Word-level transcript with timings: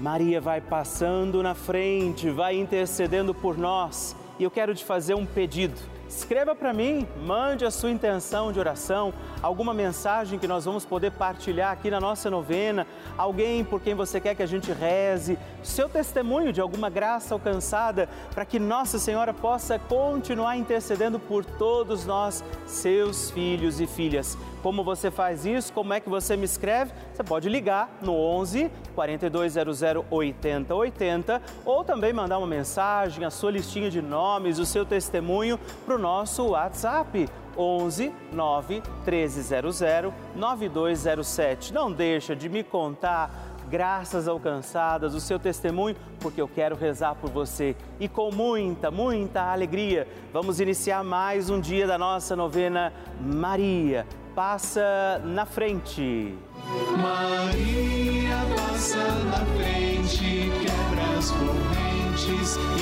Maria 0.00 0.40
vai 0.40 0.60
passando 0.60 1.42
na 1.42 1.54
frente, 1.54 2.30
vai 2.30 2.58
intercedendo 2.58 3.34
por 3.34 3.56
nós 3.56 4.16
e 4.38 4.44
eu 4.44 4.50
quero 4.50 4.74
te 4.74 4.84
fazer 4.84 5.14
um 5.14 5.26
pedido. 5.26 5.91
Escreva 6.14 6.54
para 6.54 6.74
mim, 6.74 7.08
mande 7.24 7.64
a 7.64 7.70
sua 7.70 7.90
intenção 7.90 8.52
de 8.52 8.60
oração, 8.60 9.14
alguma 9.42 9.72
mensagem 9.72 10.38
que 10.38 10.46
nós 10.46 10.66
vamos 10.66 10.84
poder 10.84 11.10
partilhar 11.12 11.72
aqui 11.72 11.90
na 11.90 11.98
nossa 11.98 12.28
novena, 12.28 12.86
alguém 13.16 13.64
por 13.64 13.80
quem 13.80 13.94
você 13.94 14.20
quer 14.20 14.34
que 14.34 14.42
a 14.42 14.46
gente 14.46 14.70
reze, 14.72 15.38
seu 15.62 15.88
testemunho 15.88 16.52
de 16.52 16.60
alguma 16.60 16.90
graça 16.90 17.34
alcançada, 17.34 18.10
para 18.34 18.44
que 18.44 18.58
Nossa 18.58 18.98
Senhora 18.98 19.32
possa 19.32 19.78
continuar 19.78 20.56
intercedendo 20.56 21.18
por 21.18 21.46
todos 21.46 22.04
nós, 22.04 22.44
seus 22.66 23.30
filhos 23.30 23.80
e 23.80 23.86
filhas. 23.86 24.36
Como 24.62 24.84
você 24.84 25.10
faz 25.10 25.44
isso? 25.44 25.72
Como 25.72 25.92
é 25.92 25.98
que 25.98 26.08
você 26.08 26.36
me 26.36 26.44
escreve? 26.44 26.92
Você 27.12 27.24
pode 27.24 27.48
ligar 27.48 27.90
no 28.00 28.14
11 28.14 28.70
4200 28.94 29.82
8080 30.08 31.42
ou 31.64 31.82
também 31.82 32.12
mandar 32.12 32.38
uma 32.38 32.46
mensagem, 32.46 33.24
a 33.24 33.30
sua 33.30 33.50
listinha 33.50 33.90
de 33.90 34.00
nomes, 34.00 34.60
o 34.60 34.66
seu 34.66 34.84
testemunho 34.84 35.58
para 35.84 35.96
o 35.96 35.98
nosso 36.02 36.48
WhatsApp 36.48 37.28
11 37.56 38.12
9 38.32 38.82
1300 39.06 39.80
9207. 40.34 41.72
Não 41.72 41.90
deixa 41.90 42.36
de 42.36 42.48
me 42.48 42.62
contar 42.62 43.30
graças 43.70 44.28
alcançadas, 44.28 45.14
o 45.14 45.20
seu 45.20 45.38
testemunho, 45.38 45.96
porque 46.20 46.42
eu 46.42 46.48
quero 46.48 46.76
rezar 46.76 47.14
por 47.14 47.30
você. 47.30 47.74
E 47.98 48.06
com 48.06 48.30
muita, 48.30 48.90
muita 48.90 49.50
alegria, 49.50 50.06
vamos 50.30 50.60
iniciar 50.60 51.02
mais 51.02 51.48
um 51.48 51.58
dia 51.58 51.86
da 51.86 51.96
nossa 51.96 52.36
novena 52.36 52.92
Maria 53.18 54.06
passa 54.34 55.20
na 55.24 55.44
frente. 55.44 56.34
Maria 56.96 58.36
passa 58.56 58.96
na 59.24 59.44
frente, 59.56 60.50
quebra 60.60 61.18
as 61.18 61.30
correntes 61.30 62.56
e 62.78 62.81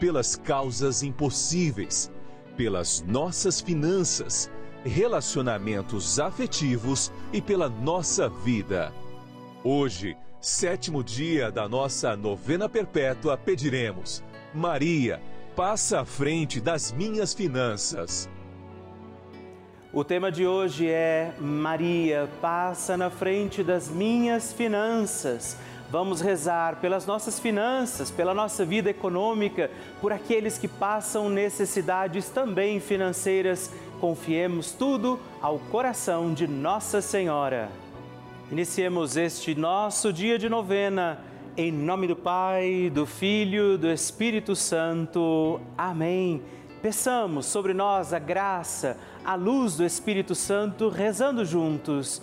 pelas 0.00 0.34
causas 0.34 1.02
impossíveis, 1.02 2.10
pelas 2.56 3.04
nossas 3.06 3.60
finanças, 3.60 4.50
relacionamentos 4.82 6.18
afetivos 6.18 7.12
e 7.32 7.40
pela 7.42 7.68
nossa 7.68 8.28
vida. 8.28 8.92
Hoje, 9.62 10.16
sétimo 10.40 11.04
dia 11.04 11.52
da 11.52 11.68
nossa 11.68 12.16
novena 12.16 12.66
perpétua, 12.66 13.36
pediremos: 13.36 14.24
Maria, 14.54 15.20
passa 15.54 16.00
à 16.00 16.04
frente 16.06 16.60
das 16.60 16.90
minhas 16.90 17.34
finanças. 17.34 18.28
O 19.92 20.02
tema 20.02 20.32
de 20.32 20.46
hoje 20.46 20.88
é 20.88 21.34
Maria, 21.38 22.28
passa 22.40 22.96
na 22.96 23.10
frente 23.10 23.62
das 23.62 23.90
minhas 23.90 24.52
finanças. 24.52 25.56
Vamos 25.90 26.20
rezar 26.20 26.76
pelas 26.76 27.04
nossas 27.04 27.40
finanças, 27.40 28.12
pela 28.12 28.32
nossa 28.32 28.64
vida 28.64 28.88
econômica, 28.88 29.68
por 30.00 30.12
aqueles 30.12 30.56
que 30.56 30.68
passam 30.68 31.28
necessidades 31.28 32.28
também 32.28 32.78
financeiras. 32.78 33.72
Confiemos 34.00 34.70
tudo 34.70 35.18
ao 35.42 35.58
coração 35.58 36.32
de 36.32 36.46
Nossa 36.46 37.00
Senhora. 37.00 37.68
Iniciemos 38.52 39.16
este 39.16 39.52
nosso 39.56 40.12
dia 40.12 40.38
de 40.38 40.48
novena. 40.48 41.18
Em 41.56 41.72
nome 41.72 42.06
do 42.06 42.14
Pai, 42.14 42.88
do 42.94 43.04
Filho, 43.04 43.76
do 43.76 43.90
Espírito 43.90 44.54
Santo. 44.54 45.60
Amém. 45.76 46.40
Peçamos 46.80 47.46
sobre 47.46 47.74
nós 47.74 48.12
a 48.12 48.18
graça, 48.20 48.96
a 49.24 49.34
luz 49.34 49.76
do 49.76 49.84
Espírito 49.84 50.36
Santo, 50.36 50.88
rezando 50.88 51.44
juntos. 51.44 52.22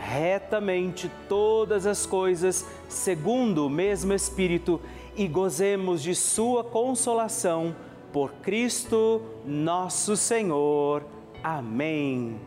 retamente 0.00 1.10
todas 1.28 1.86
as 1.86 2.06
coisas 2.06 2.66
segundo 2.88 3.66
o 3.66 3.70
mesmo 3.70 4.12
Espírito 4.12 4.80
e 5.14 5.28
gozemos 5.28 6.02
de 6.02 6.14
Sua 6.14 6.64
consolação 6.64 7.74
por 8.12 8.32
Cristo 8.42 9.22
nosso 9.44 10.16
Senhor. 10.16 11.04
Amém. 11.42 12.40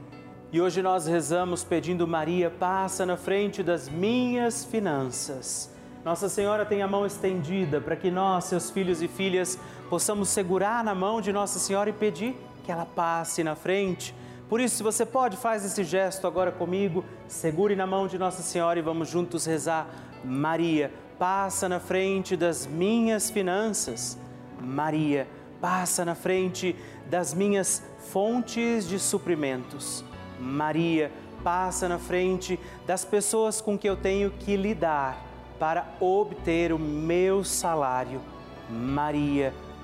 E 0.52 0.60
hoje 0.60 0.82
nós 0.82 1.08
rezamos 1.08 1.64
pedindo 1.64 2.08
Maria, 2.08 2.50
passa 2.50 3.06
na 3.06 3.18
frente 3.18 3.64
das 3.64 3.88
minhas 3.88 4.66
finanças. 4.66 5.72
Nossa 6.04 6.28
Senhora 6.28 6.66
tem 6.66 6.82
a 6.82 6.88
mão 6.88 7.06
estendida 7.06 7.80
para 7.80 7.96
que 7.96 8.12
nós, 8.12 8.46
seus 8.46 8.70
filhos 8.70 9.02
e 9.02 9.08
filhas, 9.08 9.58
possamos 9.90 10.30
segurar 10.30 10.84
na 10.84 10.94
mão 10.94 11.22
de 11.22 11.32
Nossa 11.32 11.60
Senhora 11.60 11.90
e 11.90 11.94
pedir 11.94 12.36
que 12.64 12.72
ela 12.72 12.86
passe 12.86 13.44
na 13.44 13.56
frente 13.56 14.14
por 14.50 14.60
isso, 14.60 14.78
se 14.78 14.84
você 14.84 15.06
pode, 15.06 15.38
faz 15.38 15.66
esse 15.66 15.84
gesto 15.84 16.28
agora 16.28 16.52
comigo, 16.52 17.04
segure 17.28 17.76
na 17.76 17.88
mão 17.88 18.08
de 18.08 18.18
Nossa 18.18 18.42
Senhora 18.42 18.78
e 18.78 18.82
vamos 18.82 19.10
juntos 19.10 19.46
rezar. 19.46 19.88
Maria, 20.24 20.92
passa 21.18 21.70
na 21.70 21.80
frente 21.80 22.36
das 22.36 22.68
minhas 22.68 23.30
finanças. 23.30 24.18
Maria, 24.60 25.28
passa 25.62 26.04
na 26.06 26.16
frente 26.16 26.76
das 27.10 27.34
minhas 27.34 27.82
fontes 28.12 28.88
de 28.88 29.00
suprimentos. 29.00 30.04
Maria, 30.40 31.12
passa 31.44 31.88
na 31.88 31.98
frente 31.98 32.60
das 32.86 33.04
pessoas 33.06 33.62
com 33.62 33.78
que 33.78 33.88
eu 33.88 33.96
tenho 33.96 34.32
que 34.32 34.56
lidar 34.56 35.26
para 35.60 35.88
obter 36.00 36.74
o 36.74 36.80
meu 36.80 37.44
salário. 37.44 38.22
Maria, 38.70 39.54
passa 39.54 39.73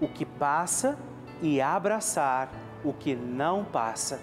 o 0.00 0.08
que 0.08 0.24
passa 0.24 0.98
e 1.40 1.60
abraçar 1.60 2.50
o 2.84 2.92
que 2.92 3.14
não 3.14 3.64
passa. 3.64 4.20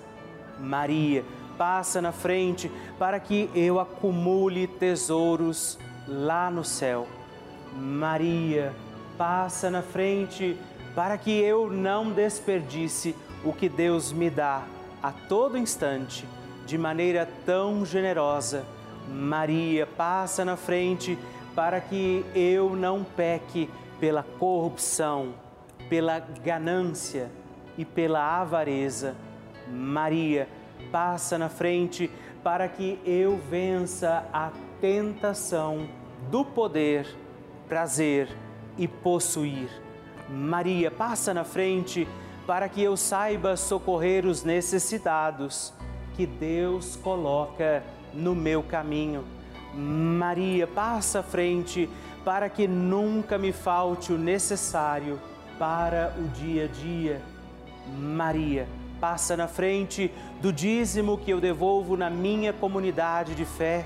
Maria, 0.60 1.24
passa 1.57 2.01
na 2.01 2.12
frente 2.12 2.72
para 2.98 3.19
que 3.19 3.50
eu 3.54 3.80
acumule 3.80 4.68
tesouros 4.68 5.77
lá 6.07 6.50
no 6.50 6.63
céu. 6.63 7.07
Maria, 7.75 8.74
passa 9.18 9.69
na 9.69 9.81
frente 9.81 10.57
para 10.94 11.18
que 11.18 11.31
eu 11.31 11.69
não 11.69 12.12
desperdice 12.12 13.16
o 13.44 13.51
que 13.51 13.68
Deus 13.68 14.12
me 14.12 14.30
dá 14.30 14.63
a 15.04 15.12
todo 15.12 15.57
instante, 15.57 16.25
de 16.66 16.78
maneira 16.78 17.30
tão 17.45 17.86
generosa. 17.86 18.66
Maria, 19.07 19.86
passa 19.86 20.44
na 20.44 20.56
frente 20.56 21.18
para 21.54 21.80
que 21.80 22.25
eu 22.33 22.75
não 22.75 23.04
peque 23.04 23.69
pela 24.00 24.24
corrupção, 24.24 25.33
pela 25.90 26.20
ganância 26.20 27.30
e 27.78 27.86
pela 27.86 28.40
avareza. 28.40 29.16
Maria, 29.68 30.48
passa 30.92 31.38
na 31.38 31.50
frente 31.50 32.10
para 32.44 32.68
que 32.68 33.00
eu 33.06 33.38
vença 33.38 34.26
a 34.32 34.52
tentação 34.80 35.88
do 36.30 36.46
poder, 36.46 37.08
prazer 37.68 38.30
e 38.78 38.88
possuir. 38.88 39.70
Maria, 40.30 40.92
passa 40.92 41.34
na 41.34 41.44
frente 41.44 42.08
para 42.46 42.70
que 42.70 42.81
eu 42.81 42.96
saiba 42.96 43.58
socorrer 43.58 44.26
os 44.26 44.44
necessitados 44.44 45.74
que 46.16 46.26
Deus 46.26 46.96
coloca 46.96 47.84
no 48.14 48.36
meu 48.36 48.62
caminho. 48.64 49.26
Maria, 49.74 50.68
passa 50.68 51.20
à 51.20 51.24
frente 51.24 51.90
para 52.24 52.50
que 52.50 52.68
nunca 52.68 53.38
me 53.38 53.52
falte 53.52 54.14
o 54.14 54.18
necessário 54.18 55.20
para 55.57 56.13
o 56.18 56.28
dia 56.30 56.66
a 56.66 56.68
dia. 56.68 57.22
Maria, 57.98 58.68
passa 59.00 59.38
na 59.38 59.48
frente 59.48 60.12
do 60.42 60.52
dízimo 60.52 61.18
que 61.18 61.31
eu 61.31 61.40
devolvo 61.40 61.96
na 61.96 62.10
minha 62.10 62.52
comunidade 62.52 63.36
de 63.36 63.46
fé. 63.46 63.86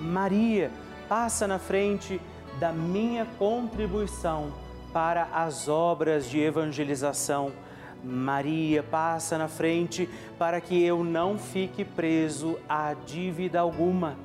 Maria, 0.00 0.70
passa 1.08 1.46
na 1.46 1.58
frente 1.58 2.20
da 2.58 2.72
minha 2.72 3.26
contribuição 3.38 4.52
para 4.92 5.24
as 5.32 5.68
obras 5.68 6.28
de 6.28 6.40
evangelização. 6.40 7.52
Maria, 8.02 8.82
passa 8.82 9.36
na 9.36 9.48
frente 9.48 10.08
para 10.38 10.60
que 10.60 10.82
eu 10.82 11.02
não 11.02 11.38
fique 11.38 11.84
preso 11.84 12.58
a 12.68 12.94
dívida 12.94 13.60
alguma. 13.60 14.16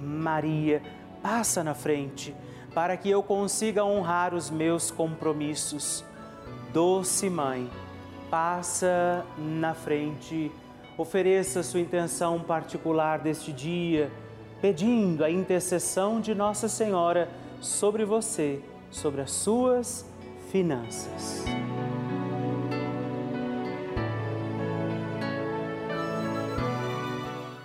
Maria, 0.00 0.82
passa 1.22 1.62
na 1.62 1.74
frente 1.74 2.34
para 2.74 2.96
que 2.96 3.08
eu 3.08 3.22
consiga 3.22 3.84
honrar 3.84 4.34
os 4.34 4.50
meus 4.50 4.90
compromissos. 4.90 6.04
Doce 6.72 7.28
Mãe, 7.28 7.70
passa 8.30 9.26
na 9.36 9.74
frente, 9.74 10.50
ofereça 10.96 11.62
sua 11.62 11.80
intenção 11.80 12.40
particular 12.40 13.18
deste 13.18 13.52
dia, 13.52 14.10
pedindo 14.60 15.22
a 15.22 15.30
intercessão 15.30 16.18
de 16.18 16.34
Nossa 16.34 16.68
Senhora 16.68 17.28
sobre 17.60 18.06
você, 18.06 18.60
sobre 18.90 19.20
as 19.20 19.30
suas 19.32 20.10
finanças. 20.50 21.44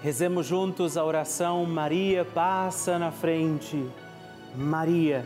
Rezemos 0.04 0.46
juntos 0.46 0.98
a 0.98 1.04
oração 1.06 1.66
Maria 1.66 2.26
passa 2.26 3.00
na 3.00 3.12
frente. 3.12 3.90
Maria 4.54 5.26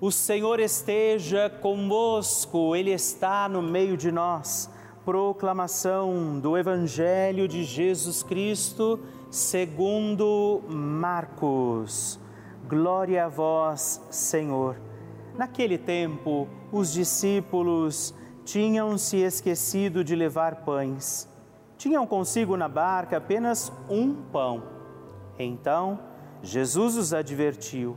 O 0.00 0.12
Senhor 0.12 0.60
esteja 0.60 1.50
convosco, 1.50 2.76
Ele 2.76 2.92
está 2.92 3.48
no 3.48 3.60
meio 3.60 3.96
de 3.96 4.12
nós. 4.12 4.70
Proclamação 5.04 6.38
do 6.38 6.56
Evangelho 6.56 7.48
de 7.48 7.64
Jesus 7.64 8.22
Cristo 8.22 9.00
segundo 9.28 10.62
Marcos. 10.68 12.16
Glória 12.68 13.24
a 13.24 13.28
vós, 13.28 14.00
Senhor. 14.08 14.76
Naquele 15.36 15.76
tempo, 15.76 16.48
os 16.70 16.92
discípulos 16.92 18.14
tinham 18.44 18.96
se 18.96 19.16
esquecido 19.16 20.04
de 20.04 20.14
levar 20.14 20.64
pães. 20.64 21.28
Tinham 21.76 22.06
consigo 22.06 22.56
na 22.56 22.68
barca 22.68 23.16
apenas 23.16 23.72
um 23.90 24.14
pão. 24.14 24.62
Então, 25.36 25.98
Jesus 26.40 26.96
os 26.96 27.12
advertiu: 27.12 27.96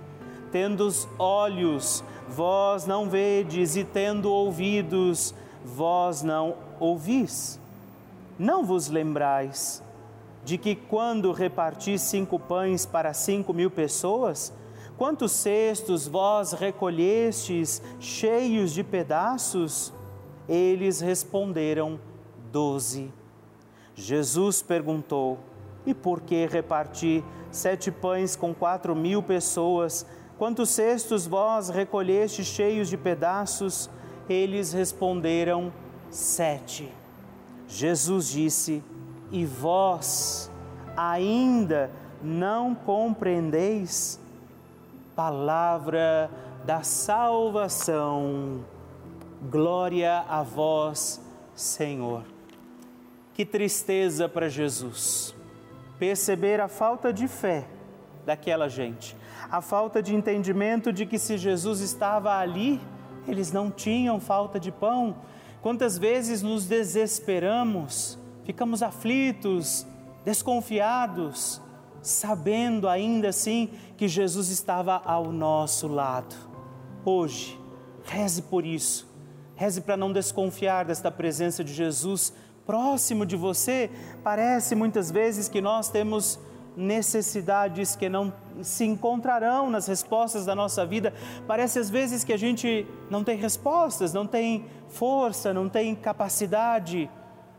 tendo 0.51 0.85
os 0.85 1.07
olhos, 1.17 2.03
vós 2.27 2.85
não 2.85 3.09
vedes, 3.09 3.75
e 3.75 3.83
tendo 3.83 4.31
ouvidos, 4.31 5.33
vós 5.63 6.21
não 6.21 6.55
ouvis. 6.79 7.59
Não 8.37 8.65
vos 8.65 8.87
lembrais 8.89 9.83
de 10.43 10.57
que 10.57 10.75
quando 10.75 11.31
reparti 11.31 11.97
cinco 11.99 12.39
pães 12.39 12.85
para 12.85 13.13
cinco 13.13 13.53
mil 13.53 13.69
pessoas, 13.69 14.51
quantos 14.97 15.31
cestos 15.31 16.07
vós 16.07 16.51
recolhestes 16.51 17.81
cheios 17.99 18.73
de 18.73 18.83
pedaços? 18.83 19.93
Eles 20.49 20.99
responderam: 20.99 21.99
Doze. 22.51 23.11
Jesus 23.95 24.61
perguntou: 24.61 25.37
E 25.85 25.93
por 25.93 26.21
que 26.21 26.47
reparti 26.47 27.23
sete 27.51 27.91
pães 27.91 28.35
com 28.35 28.53
quatro 28.53 28.95
mil 28.95 29.21
pessoas? 29.21 30.05
Quantos 30.41 30.71
cestos 30.71 31.27
vós 31.27 31.69
recolhestes 31.69 32.47
cheios 32.47 32.89
de 32.89 32.97
pedaços? 32.97 33.87
Eles 34.27 34.73
responderam: 34.73 35.71
Sete. 36.09 36.91
Jesus 37.67 38.27
disse: 38.31 38.83
E 39.31 39.45
vós 39.45 40.49
ainda 40.97 41.91
não 42.23 42.73
compreendeis? 42.73 44.19
Palavra 45.15 46.31
da 46.65 46.81
salvação. 46.81 48.65
Glória 49.47 50.25
a 50.27 50.41
vós, 50.41 51.21
Senhor. 51.53 52.23
Que 53.35 53.45
tristeza 53.45 54.27
para 54.27 54.49
Jesus 54.49 55.35
perceber 55.99 56.59
a 56.59 56.67
falta 56.67 57.13
de 57.13 57.27
fé 57.27 57.67
daquela 58.25 58.69
gente, 58.69 59.15
a 59.49 59.61
falta 59.61 60.01
de 60.01 60.15
entendimento 60.15 60.91
de 60.91 61.05
que 61.05 61.17
se 61.17 61.37
Jesus 61.37 61.79
estava 61.81 62.37
ali, 62.37 62.79
eles 63.27 63.51
não 63.51 63.69
tinham 63.69 64.19
falta 64.19 64.59
de 64.59 64.71
pão. 64.71 65.15
Quantas 65.61 65.97
vezes 65.97 66.41
nos 66.41 66.65
desesperamos, 66.65 68.17
ficamos 68.43 68.81
aflitos, 68.81 69.85
desconfiados, 70.25 71.61
sabendo 72.01 72.87
ainda 72.87 73.29
assim 73.29 73.69
que 73.97 74.07
Jesus 74.07 74.49
estava 74.49 75.01
ao 75.05 75.31
nosso 75.31 75.87
lado. 75.87 76.35
Hoje, 77.05 77.59
reze 78.03 78.41
por 78.43 78.65
isso 78.65 79.11
Reze 79.61 79.79
para 79.79 79.95
não 79.95 80.11
desconfiar 80.11 80.85
desta 80.85 81.11
presença 81.11 81.63
de 81.63 81.71
Jesus 81.71 82.33
próximo 82.65 83.27
de 83.27 83.35
você. 83.35 83.91
Parece 84.23 84.73
muitas 84.73 85.11
vezes 85.11 85.47
que 85.47 85.61
nós 85.61 85.87
temos 85.87 86.39
necessidades 86.81 87.95
que 87.95 88.09
não 88.09 88.33
se 88.61 88.83
encontrarão 88.83 89.69
nas 89.69 89.87
respostas 89.87 90.45
da 90.45 90.55
nossa 90.55 90.85
vida. 90.85 91.13
Parece 91.47 91.79
às 91.79 91.89
vezes 91.89 92.23
que 92.23 92.33
a 92.33 92.37
gente 92.37 92.85
não 93.09 93.23
tem 93.23 93.37
respostas, 93.37 94.13
não 94.13 94.25
tem 94.25 94.65
força, 94.89 95.53
não 95.53 95.69
tem 95.69 95.95
capacidade. 95.95 97.09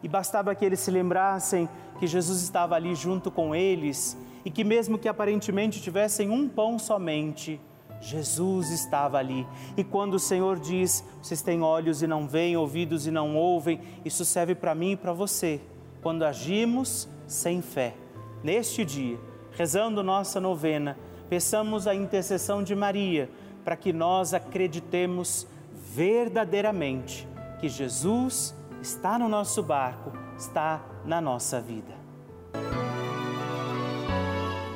E 0.02 0.09
bastava 0.09 0.55
que 0.55 0.64
eles 0.64 0.81
se 0.81 0.91
lembrassem 0.91 1.69
que 1.99 2.07
Jesus 2.07 2.43
estava 2.43 2.75
ali 2.75 2.95
junto 2.95 3.31
com 3.31 3.55
eles 3.55 4.19
e 4.45 4.50
que, 4.50 4.64
mesmo 4.64 4.99
que 4.99 5.09
aparentemente 5.09 5.81
tivessem 5.81 6.29
um 6.29 6.49
pão 6.49 6.79
somente, 6.79 7.61
Jesus 8.00 8.71
estava 8.71 9.19
ali. 9.19 9.47
E 9.76 9.85
quando 9.85 10.14
o 10.14 10.19
Senhor 10.19 10.59
diz: 10.59 11.05
vocês 11.23 11.41
têm 11.41 11.62
olhos 11.62 12.02
e 12.02 12.09
não 12.09 12.26
veem, 12.26 12.57
ouvidos 12.57 13.07
e 13.07 13.12
não 13.12 13.37
ouvem, 13.37 13.81
isso 14.05 14.25
serve 14.25 14.57
para 14.57 14.75
mim 14.75 14.93
e 14.93 14.97
para 14.97 15.12
você. 15.12 15.61
Quando 16.02 16.25
agimos 16.25 17.09
sem 17.29 17.62
fé. 17.62 17.95
Neste 18.43 18.85
dia, 18.85 19.19
rezando 19.53 20.03
nossa 20.03 20.41
novena, 20.41 20.99
peçamos 21.29 21.87
a 21.87 21.95
intercessão 21.95 22.63
de 22.63 22.75
Maria 22.75 23.31
para 23.65 23.77
que 23.77 23.93
nós 23.93 24.35
acreditemos 24.35 25.47
verdadeiramente 25.95 27.29
que 27.61 27.69
Jesus 27.69 28.55
está 28.81 29.19
no 29.19 29.29
nosso 29.29 29.63
barco, 29.63 30.13
está 30.37 30.83
na 31.05 31.21
nossa 31.21 31.61
vida. 31.61 31.95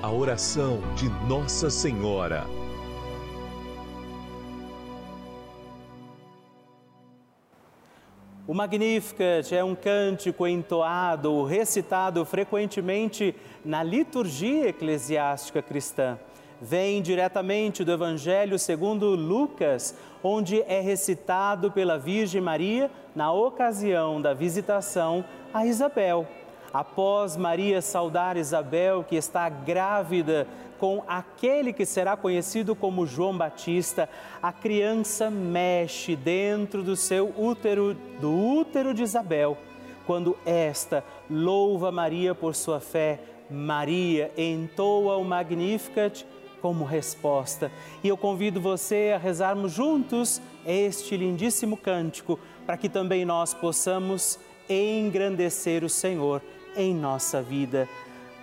A 0.00 0.10
oração 0.10 0.80
de 0.94 1.08
Nossa 1.26 1.68
Senhora. 1.68 2.55
O 8.48 8.54
Magnificat 8.54 9.52
é 9.52 9.64
um 9.64 9.74
cântico 9.74 10.46
entoado, 10.46 11.42
recitado 11.42 12.24
frequentemente 12.24 13.34
na 13.64 13.82
liturgia 13.82 14.68
eclesiástica 14.68 15.60
cristã. 15.60 16.16
Vem 16.62 17.02
diretamente 17.02 17.82
do 17.82 17.90
Evangelho 17.90 18.56
segundo 18.56 19.16
Lucas, 19.16 19.96
onde 20.22 20.62
é 20.62 20.80
recitado 20.80 21.72
pela 21.72 21.98
Virgem 21.98 22.40
Maria 22.40 22.88
na 23.16 23.32
ocasião 23.32 24.22
da 24.22 24.32
visitação 24.32 25.24
a 25.52 25.66
Isabel. 25.66 26.24
Após 26.72 27.36
Maria 27.36 27.82
saudar 27.82 28.36
Isabel, 28.36 29.02
que 29.02 29.16
está 29.16 29.48
grávida 29.48 30.46
com 30.78 31.02
aquele 31.06 31.72
que 31.72 31.84
será 31.84 32.16
conhecido 32.16 32.74
como 32.74 33.06
João 33.06 33.36
Batista, 33.36 34.08
a 34.42 34.52
criança 34.52 35.30
mexe 35.30 36.14
dentro 36.16 36.82
do 36.82 36.96
seu 36.96 37.32
útero, 37.36 37.94
do 38.20 38.32
útero 38.32 38.92
de 38.92 39.02
Isabel. 39.02 39.56
Quando 40.06 40.36
esta 40.46 41.02
louva 41.28 41.90
Maria 41.90 42.34
por 42.34 42.54
sua 42.54 42.78
fé, 42.80 43.18
Maria 43.50 44.30
entoa 44.36 45.16
o 45.16 45.24
Magnificat 45.24 46.24
como 46.60 46.84
resposta. 46.84 47.70
E 48.02 48.08
eu 48.08 48.16
convido 48.16 48.60
você 48.60 49.12
a 49.14 49.18
rezarmos 49.18 49.72
juntos 49.72 50.40
este 50.64 51.16
lindíssimo 51.16 51.76
cântico, 51.76 52.38
para 52.64 52.76
que 52.76 52.88
também 52.88 53.24
nós 53.24 53.54
possamos 53.54 54.38
engrandecer 54.68 55.84
o 55.84 55.88
Senhor 55.88 56.42
em 56.76 56.94
nossa 56.94 57.40
vida. 57.40 57.88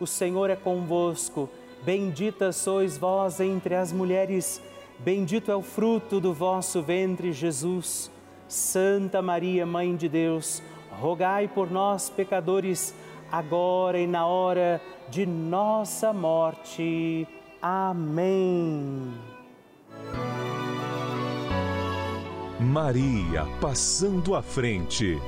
o 0.00 0.06
Senhor 0.06 0.50
é 0.50 0.56
convosco. 0.56 1.48
Bendita 1.84 2.52
sois 2.52 2.96
vós 2.96 3.40
entre 3.40 3.74
as 3.74 3.92
mulheres, 3.92 4.60
bendito 4.98 5.50
é 5.50 5.56
o 5.56 5.62
fruto 5.62 6.18
do 6.18 6.32
vosso 6.32 6.82
ventre, 6.82 7.32
Jesus. 7.32 8.10
Santa 8.48 9.20
Maria, 9.20 9.66
Mãe 9.66 9.96
de 9.96 10.08
Deus, 10.08 10.62
rogai 10.92 11.48
por 11.48 11.70
nós, 11.70 12.08
pecadores, 12.08 12.94
agora 13.30 13.98
e 13.98 14.06
na 14.06 14.26
hora 14.26 14.80
de 15.10 15.26
nossa 15.26 16.12
morte. 16.12 17.26
Amém. 17.60 19.12
Maria 22.60 23.46
passando 23.60 24.34
à 24.34 24.42
frente. 24.42 25.20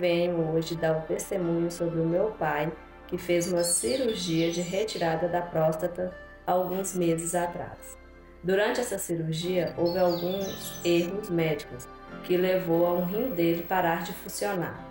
Venho 0.00 0.52
hoje 0.52 0.74
dar 0.74 0.96
o 0.96 1.02
testemunho 1.02 1.70
sobre 1.70 2.00
o 2.00 2.06
meu 2.06 2.30
pai, 2.32 2.72
que 3.06 3.18
fez 3.18 3.52
uma 3.52 3.62
cirurgia 3.62 4.50
de 4.50 4.62
retirada 4.62 5.28
da 5.28 5.42
próstata 5.42 6.12
alguns 6.46 6.96
meses 6.96 7.34
atrás. 7.34 7.98
Durante 8.42 8.80
essa 8.80 8.96
cirurgia, 8.96 9.74
houve 9.76 9.98
alguns 9.98 10.80
erros 10.82 11.28
médicos 11.28 11.86
que 12.24 12.36
levou 12.36 12.86
a 12.86 12.92
um 12.94 13.04
rim 13.04 13.30
dele 13.30 13.62
parar 13.62 14.02
de 14.02 14.14
funcionar. 14.14 14.82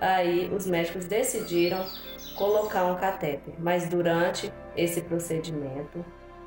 Aí 0.00 0.50
os 0.52 0.66
médicos 0.66 1.04
decidiram 1.04 1.86
colocar 2.36 2.84
um 2.86 2.96
catéter, 2.96 3.54
mas 3.58 3.88
durante 3.88 4.52
esse 4.76 5.00
procedimento 5.02 6.04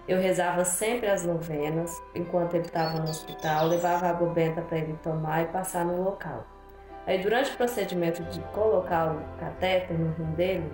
eu 0.07 0.19
rezava 0.19 0.65
sempre 0.65 1.07
as 1.07 1.25
novenas 1.25 2.01
enquanto 2.13 2.55
ele 2.55 2.65
estava 2.65 2.99
no 2.99 3.09
hospital, 3.09 3.67
levava 3.67 4.07
água 4.07 4.29
benta 4.33 4.61
para 4.61 4.77
ele 4.79 4.97
tomar 5.01 5.43
e 5.43 5.47
passar 5.47 5.85
no 5.85 6.03
local. 6.03 6.56
Aí 7.07 7.19
durante 7.19 7.51
o 7.51 7.55
procedimento 7.55 8.21
de 8.23 8.41
colocar 8.53 9.15
o 9.15 9.39
catéter 9.39 9.97
no 9.97 10.11
rim 10.11 10.31
dele, 10.33 10.71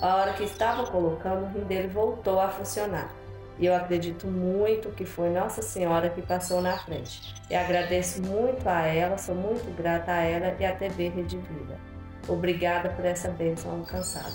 a 0.00 0.16
hora 0.16 0.32
que 0.32 0.44
estava 0.44 0.86
colocando, 0.86 1.44
o 1.44 1.48
rim 1.48 1.64
dele 1.64 1.86
voltou 1.86 2.40
a 2.40 2.48
funcionar. 2.48 3.10
E 3.58 3.66
eu 3.66 3.74
acredito 3.74 4.26
muito 4.26 4.88
que 4.90 5.04
foi 5.04 5.28
Nossa 5.28 5.60
Senhora 5.60 6.08
que 6.08 6.22
passou 6.22 6.62
na 6.62 6.78
frente. 6.78 7.34
E 7.50 7.54
agradeço 7.54 8.22
muito 8.22 8.66
a 8.66 8.86
ela, 8.86 9.18
sou 9.18 9.34
muito 9.34 9.70
grata 9.76 10.12
a 10.12 10.22
ela 10.22 10.56
e 10.58 10.64
à 10.64 10.74
TV 10.74 11.08
Rede 11.08 11.36
Vida. 11.36 11.78
Obrigada 12.26 12.88
por 12.88 13.04
essa 13.04 13.28
bênção 13.28 13.70
alcançada. 13.72 14.34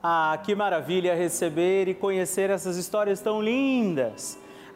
Ah, 0.00 0.40
que 0.44 0.54
maravilha 0.54 1.16
receber 1.16 1.88
e 1.88 1.94
conhecer 1.94 2.50
essas 2.50 2.76
histórias 2.76 3.20
tão 3.20 3.42
lindas! 3.42 4.38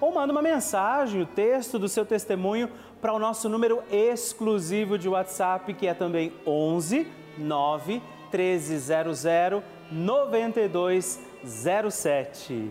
ou 0.00 0.12
manda 0.12 0.32
uma 0.32 0.42
mensagem, 0.42 1.22
o 1.22 1.26
texto 1.26 1.78
do 1.78 1.88
seu 1.88 2.06
testemunho 2.06 2.70
para 3.00 3.12
o 3.12 3.18
nosso 3.18 3.48
número 3.48 3.82
exclusivo 3.90 4.96
de 4.98 5.08
WhatsApp, 5.08 5.72
que 5.74 5.86
é 5.86 5.94
também 5.94 6.32
11 6.46 7.06
9 7.36 8.00
1300 8.32 9.24
9207. 9.90 12.70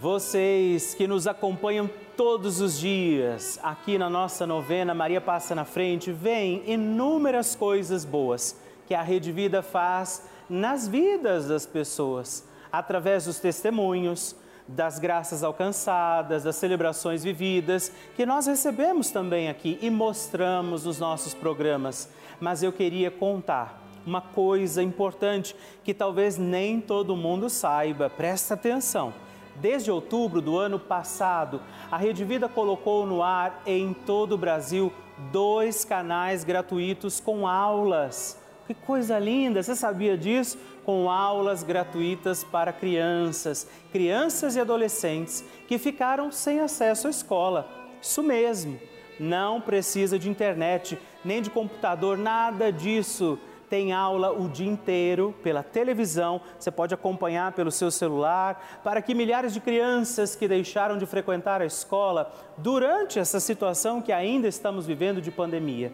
Vocês 0.00 0.94
que 0.94 1.06
nos 1.06 1.26
acompanham 1.26 1.90
todos 2.16 2.60
os 2.60 2.78
dias 2.78 3.58
aqui 3.62 3.98
na 3.98 4.10
nossa 4.10 4.46
novena 4.46 4.94
Maria 4.94 5.20
Passa 5.20 5.54
na 5.54 5.64
Frente, 5.64 6.10
veem 6.10 6.62
inúmeras 6.66 7.54
coisas 7.54 8.04
boas 8.04 8.58
que 8.86 8.94
a 8.94 9.02
Rede 9.02 9.32
Vida 9.32 9.62
faz 9.62 10.26
nas 10.48 10.88
vidas 10.88 11.48
das 11.48 11.66
pessoas, 11.66 12.48
através 12.70 13.24
dos 13.26 13.38
testemunhos, 13.38 14.34
das 14.74 14.98
graças 14.98 15.44
alcançadas, 15.44 16.44
das 16.44 16.56
celebrações 16.56 17.22
vividas, 17.22 17.92
que 18.16 18.24
nós 18.24 18.46
recebemos 18.46 19.10
também 19.10 19.48
aqui 19.48 19.78
e 19.82 19.90
mostramos 19.90 20.84
nos 20.84 20.98
nossos 20.98 21.34
programas. 21.34 22.08
Mas 22.40 22.62
eu 22.62 22.72
queria 22.72 23.10
contar 23.10 23.82
uma 24.06 24.20
coisa 24.20 24.82
importante 24.82 25.54
que 25.84 25.94
talvez 25.94 26.36
nem 26.38 26.80
todo 26.80 27.16
mundo 27.16 27.48
saiba, 27.48 28.10
presta 28.10 28.54
atenção. 28.54 29.12
Desde 29.56 29.90
outubro 29.90 30.40
do 30.40 30.58
ano 30.58 30.78
passado, 30.78 31.60
a 31.90 31.96
Rede 31.96 32.24
Vida 32.24 32.48
colocou 32.48 33.06
no 33.06 33.22
ar 33.22 33.62
em 33.66 33.92
todo 33.92 34.32
o 34.32 34.38
Brasil 34.38 34.90
dois 35.30 35.84
canais 35.84 36.42
gratuitos 36.42 37.20
com 37.20 37.46
aulas. 37.46 38.41
Que 38.72 38.86
coisa 38.86 39.18
linda! 39.18 39.62
Você 39.62 39.76
sabia 39.76 40.16
disso? 40.16 40.56
Com 40.82 41.10
aulas 41.10 41.62
gratuitas 41.62 42.42
para 42.42 42.72
crianças, 42.72 43.68
crianças 43.92 44.56
e 44.56 44.60
adolescentes 44.60 45.44
que 45.68 45.76
ficaram 45.76 46.32
sem 46.32 46.58
acesso 46.58 47.06
à 47.06 47.10
escola. 47.10 47.68
Isso 48.00 48.22
mesmo, 48.22 48.80
não 49.20 49.60
precisa 49.60 50.18
de 50.18 50.30
internet, 50.30 50.98
nem 51.22 51.42
de 51.42 51.50
computador, 51.50 52.16
nada 52.16 52.72
disso 52.72 53.38
tem 53.68 53.92
aula 53.92 54.32
o 54.32 54.48
dia 54.48 54.70
inteiro 54.70 55.34
pela 55.42 55.62
televisão, 55.62 56.40
você 56.58 56.70
pode 56.70 56.94
acompanhar 56.94 57.52
pelo 57.52 57.70
seu 57.70 57.90
celular, 57.90 58.80
para 58.82 59.02
que 59.02 59.14
milhares 59.14 59.52
de 59.52 59.60
crianças 59.60 60.34
que 60.34 60.48
deixaram 60.48 60.96
de 60.96 61.04
frequentar 61.04 61.60
a 61.60 61.66
escola 61.66 62.32
durante 62.56 63.18
essa 63.18 63.38
situação 63.38 64.00
que 64.00 64.12
ainda 64.12 64.48
estamos 64.48 64.86
vivendo 64.86 65.20
de 65.20 65.30
pandemia. 65.30 65.92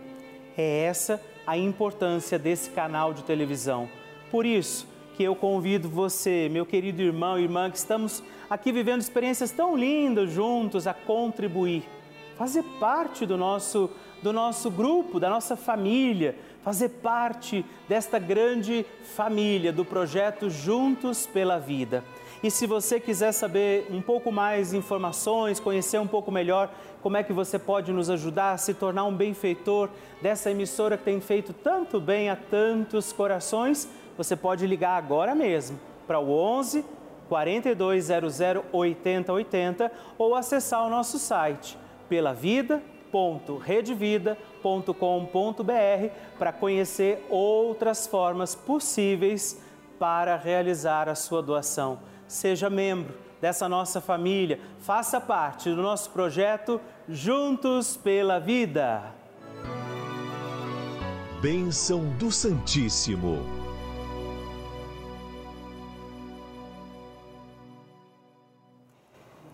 É 0.56 0.84
essa 0.84 1.20
a 1.48 1.56
importância 1.56 2.38
desse 2.38 2.68
canal 2.68 3.14
de 3.14 3.24
televisão. 3.24 3.88
Por 4.30 4.44
isso 4.44 4.86
que 5.16 5.22
eu 5.22 5.34
convido 5.34 5.88
você, 5.88 6.46
meu 6.50 6.66
querido 6.66 7.00
irmão 7.00 7.38
e 7.38 7.44
irmã, 7.44 7.70
que 7.70 7.78
estamos 7.78 8.22
aqui 8.50 8.70
vivendo 8.70 9.00
experiências 9.00 9.50
tão 9.50 9.74
lindas 9.74 10.30
juntos, 10.30 10.86
a 10.86 10.92
contribuir, 10.92 11.88
fazer 12.36 12.62
parte 12.78 13.24
do 13.24 13.38
nosso, 13.38 13.88
do 14.22 14.30
nosso 14.30 14.70
grupo, 14.70 15.18
da 15.18 15.30
nossa 15.30 15.56
família 15.56 16.36
fazer 16.68 16.90
parte 16.90 17.64
desta 17.88 18.18
grande 18.18 18.84
família 19.16 19.72
do 19.72 19.86
projeto 19.86 20.50
Juntos 20.50 21.26
pela 21.26 21.58
Vida. 21.58 22.04
E 22.42 22.50
se 22.50 22.66
você 22.66 23.00
quiser 23.00 23.32
saber 23.32 23.86
um 23.90 24.00
pouco 24.00 24.30
mais 24.30 24.72
informações, 24.72 25.58
conhecer 25.58 25.98
um 25.98 26.06
pouco 26.06 26.30
melhor 26.30 26.70
como 27.02 27.16
é 27.16 27.22
que 27.22 27.32
você 27.32 27.58
pode 27.58 27.92
nos 27.92 28.08
ajudar 28.10 28.52
a 28.52 28.56
se 28.56 28.74
tornar 28.74 29.04
um 29.04 29.14
benfeitor 29.14 29.88
dessa 30.22 30.50
emissora 30.50 30.96
que 30.96 31.04
tem 31.04 31.20
feito 31.20 31.52
tanto 31.52 32.00
bem 32.00 32.30
a 32.30 32.36
tantos 32.36 33.12
corações, 33.12 33.88
você 34.16 34.36
pode 34.36 34.66
ligar 34.66 34.96
agora 34.96 35.34
mesmo 35.34 35.78
para 36.06 36.20
o 36.20 36.30
11 36.30 36.84
4200 37.28 38.40
8080 38.72 39.92
ou 40.16 40.34
acessar 40.34 40.86
o 40.86 40.90
nosso 40.90 41.18
site 41.18 41.76
pelavida.redvida.com 42.08 44.38
com.br 44.98 46.10
para 46.38 46.52
conhecer 46.52 47.24
outras 47.30 48.06
formas 48.06 48.54
possíveis 48.54 49.60
para 49.98 50.36
realizar 50.36 51.08
a 51.08 51.14
sua 51.14 51.42
doação. 51.42 51.98
Seja 52.28 52.68
membro 52.68 53.14
dessa 53.40 53.68
nossa 53.68 54.02
família, 54.02 54.60
faça 54.80 55.18
parte 55.18 55.70
do 55.70 55.80
nosso 55.80 56.10
projeto 56.10 56.78
Juntos 57.08 57.96
pela 57.96 58.38
Vida. 58.38 59.02
Bênção 61.40 62.04
do 62.18 62.30
Santíssimo. 62.30 63.38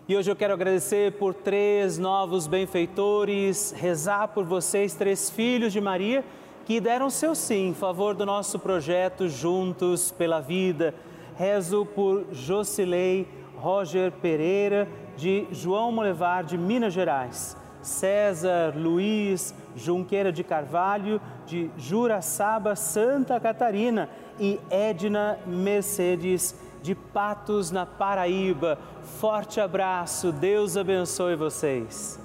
E 0.07 0.15
hoje 0.15 0.29
eu 0.29 0.35
quero 0.35 0.53
agradecer 0.53 1.13
por 1.13 1.33
três 1.33 1.97
novos 1.97 2.45
benfeitores, 2.45 3.71
rezar 3.71 4.27
por 4.27 4.43
vocês, 4.43 4.93
três 4.93 5.29
filhos 5.29 5.71
de 5.71 5.79
Maria, 5.79 6.25
que 6.65 6.81
deram 6.81 7.09
seu 7.09 7.33
sim 7.33 7.69
em 7.69 7.73
favor 7.73 8.13
do 8.13 8.25
nosso 8.25 8.59
projeto 8.59 9.29
Juntos 9.29 10.11
pela 10.11 10.41
Vida. 10.41 10.93
Rezo 11.35 11.85
por 11.85 12.27
Jocilei 12.31 13.27
Roger 13.57 14.11
Pereira, 14.11 14.87
de 15.17 15.47
João 15.51 15.91
Molevar, 15.91 16.43
de 16.43 16.57
Minas 16.57 16.93
Gerais. 16.93 17.57
César 17.81 18.73
Luiz 18.75 19.53
Junqueira 19.75 20.31
de 20.31 20.43
Carvalho, 20.43 21.21
de 21.45 21.69
Juraçaba, 21.77 22.75
Santa 22.75 23.39
Catarina. 23.39 24.09
E 24.39 24.59
Edna 24.69 25.39
Mercedes 25.47 26.53
de 26.81 26.93
Patos, 26.93 27.71
na 27.71 27.85
Paraíba. 27.85 28.77
Forte 29.01 29.61
abraço, 29.61 30.31
Deus 30.31 30.75
abençoe 30.75 31.35
vocês. 31.35 32.19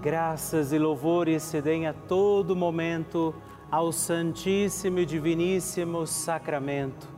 Graças 0.00 0.72
e 0.72 0.78
louvores 0.78 1.42
se 1.42 1.60
deem 1.60 1.88
a 1.88 1.92
todo 1.92 2.54
momento 2.54 3.34
ao 3.68 3.90
Santíssimo 3.90 5.00
e 5.00 5.06
Diviníssimo 5.06 6.06
Sacramento. 6.06 7.17